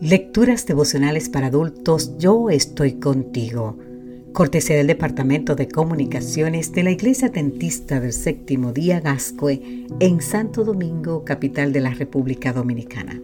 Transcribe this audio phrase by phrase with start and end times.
[0.00, 3.78] Lecturas devocionales para adultos, yo estoy contigo.
[4.34, 10.64] Cortesía del Departamento de Comunicaciones de la Iglesia Dentista del Séptimo Día Gascue en Santo
[10.64, 13.18] Domingo, capital de la República Dominicana.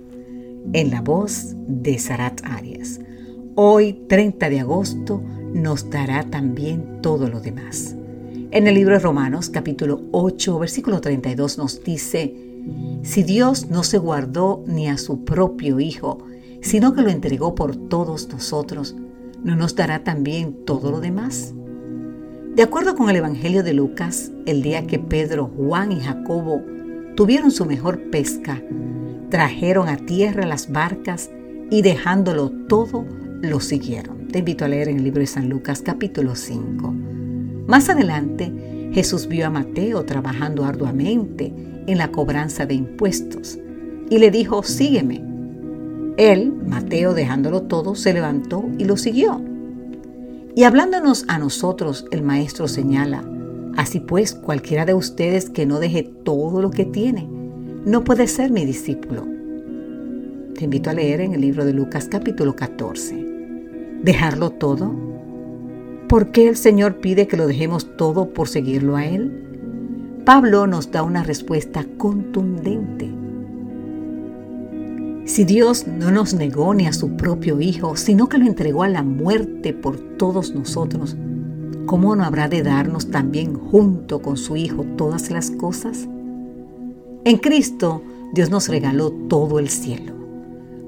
[0.72, 3.00] En la voz de Sarat Arias.
[3.54, 7.94] Hoy, 30 de agosto, nos dará también todo lo demás.
[8.50, 12.34] En el libro de Romanos, capítulo 8, versículo 32, nos dice,
[13.02, 16.31] si Dios no se guardó ni a su propio Hijo,
[16.62, 18.96] sino que lo entregó por todos nosotros,
[19.44, 21.52] ¿no nos dará también todo lo demás?
[22.54, 26.62] De acuerdo con el Evangelio de Lucas, el día que Pedro, Juan y Jacobo
[27.16, 28.62] tuvieron su mejor pesca,
[29.28, 31.30] trajeron a tierra las barcas
[31.70, 33.04] y dejándolo todo,
[33.40, 34.28] lo siguieron.
[34.28, 36.94] Te invito a leer en el libro de San Lucas capítulo 5.
[37.66, 41.52] Más adelante, Jesús vio a Mateo trabajando arduamente
[41.86, 43.58] en la cobranza de impuestos
[44.10, 45.31] y le dijo, sígueme.
[46.30, 49.40] Él, Mateo, dejándolo todo, se levantó y lo siguió.
[50.54, 53.24] Y hablándonos a nosotros, el maestro señala,
[53.76, 57.26] así pues, cualquiera de ustedes que no deje todo lo que tiene,
[57.84, 59.26] no puede ser mi discípulo.
[60.54, 63.16] Te invito a leer en el libro de Lucas capítulo 14.
[64.02, 64.94] ¿Dejarlo todo?
[66.08, 70.20] ¿Por qué el Señor pide que lo dejemos todo por seguirlo a Él?
[70.24, 73.21] Pablo nos da una respuesta contundente.
[75.24, 78.88] Si Dios no nos negó ni a su propio Hijo, sino que lo entregó a
[78.88, 81.16] la muerte por todos nosotros,
[81.86, 86.08] ¿cómo no habrá de darnos también junto con su Hijo todas las cosas?
[87.24, 88.02] En Cristo,
[88.34, 90.12] Dios nos regaló todo el cielo.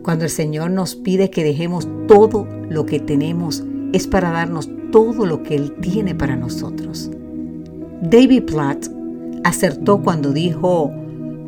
[0.03, 3.63] Cuando el Señor nos pide que dejemos todo lo que tenemos,
[3.93, 7.09] es para darnos todo lo que Él tiene para nosotros.
[8.03, 8.89] David Platt
[9.45, 10.93] acertó cuando dijo,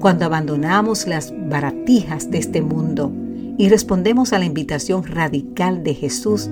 [0.00, 3.12] cuando abandonamos las baratijas de este mundo
[3.58, 6.50] y respondemos a la invitación radical de Jesús,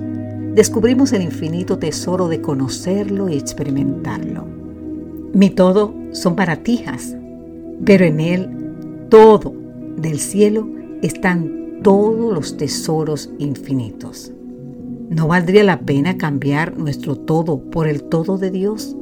[0.53, 4.47] descubrimos el infinito tesoro de conocerlo y experimentarlo.
[5.33, 7.15] Mi todo son baratijas,
[7.83, 8.49] pero en él
[9.09, 9.53] todo
[9.97, 10.67] del cielo
[11.01, 14.31] están todos los tesoros infinitos.
[15.09, 18.95] ¿No valdría la pena cambiar nuestro todo por el todo de Dios?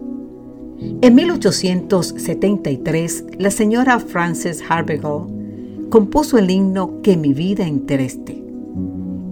[0.79, 8.43] En 1873, la señora Frances Harbigle compuso el himno Que mi vida intereste.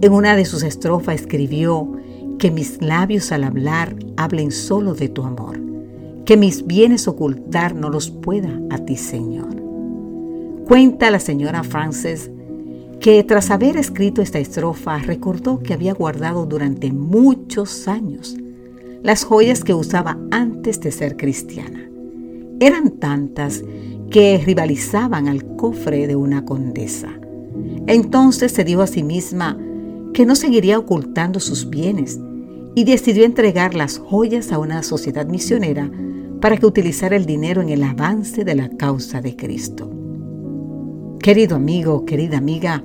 [0.00, 1.92] En una de sus estrofas escribió
[2.38, 5.60] que mis labios al hablar hablen solo de tu amor,
[6.24, 9.56] que mis bienes ocultar no los pueda a ti, Señor.
[10.66, 12.30] Cuenta la señora Frances
[13.00, 18.36] que tras haber escrito esta estrofa recordó que había guardado durante muchos años
[19.02, 21.88] las joyas que usaba antes de ser cristiana.
[22.60, 23.64] Eran tantas
[24.10, 27.08] que rivalizaban al cofre de una condesa.
[27.86, 29.58] Entonces se dijo a sí misma
[30.14, 32.20] que no seguiría ocultando sus bienes
[32.74, 35.90] y decidió entregar las joyas a una sociedad misionera
[36.40, 39.90] para que utilizara el dinero en el avance de la causa de Cristo.
[41.18, 42.84] Querido amigo, querida amiga,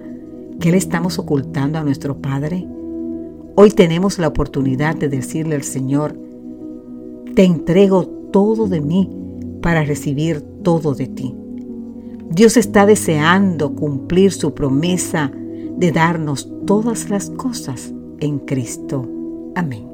[0.59, 2.67] ¿qué le estamos ocultando a nuestro Padre?
[3.59, 6.15] Hoy tenemos la oportunidad de decirle al Señor,
[7.33, 9.09] te entrego todo de mí
[9.63, 11.35] para recibir todo de ti.
[12.29, 15.31] Dios está deseando cumplir su promesa
[15.75, 19.09] de darnos todas las cosas en Cristo.
[19.55, 19.86] Amén.